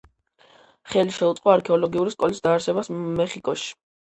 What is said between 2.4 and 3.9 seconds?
დაარსებას მეხიკოში.